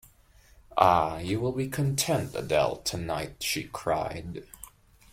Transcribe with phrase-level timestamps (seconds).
[0.79, 4.43] "Ah, you will be content, Adele, tonight," she cried.